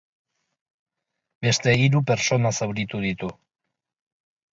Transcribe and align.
Beste 1.47 1.73
hiru 1.81 2.01
pertsona 2.11 2.53
zauritu 2.61 3.03
ditu. 3.05 3.31